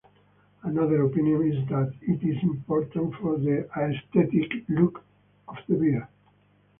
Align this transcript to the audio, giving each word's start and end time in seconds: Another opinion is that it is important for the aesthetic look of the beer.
Another 0.63 1.03
opinion 1.03 1.43
is 1.43 1.67
that 1.69 1.93
it 2.01 2.23
is 2.27 2.41
important 2.41 3.13
for 3.21 3.37
the 3.37 3.69
aesthetic 3.77 4.67
look 4.67 5.03
of 5.47 5.57
the 5.69 5.75
beer. 5.75 6.09